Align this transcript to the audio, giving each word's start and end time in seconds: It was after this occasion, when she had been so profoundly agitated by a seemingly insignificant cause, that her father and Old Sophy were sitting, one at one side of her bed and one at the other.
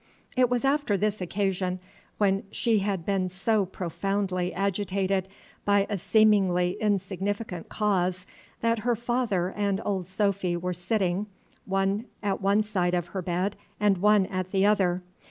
It 0.35 0.49
was 0.49 0.65
after 0.65 0.97
this 0.97 1.21
occasion, 1.21 1.79
when 2.17 2.41
she 2.49 2.79
had 2.79 3.05
been 3.05 3.29
so 3.29 3.67
profoundly 3.67 4.51
agitated 4.51 5.27
by 5.63 5.85
a 5.91 5.97
seemingly 5.99 6.71
insignificant 6.81 7.69
cause, 7.69 8.25
that 8.61 8.79
her 8.79 8.95
father 8.95 9.51
and 9.51 9.79
Old 9.85 10.07
Sophy 10.07 10.57
were 10.57 10.73
sitting, 10.73 11.27
one 11.65 12.05
at 12.23 12.41
one 12.41 12.63
side 12.63 12.95
of 12.95 13.09
her 13.09 13.21
bed 13.21 13.55
and 13.79 13.99
one 13.99 14.25
at 14.25 14.49
the 14.49 14.65
other. 14.65 15.03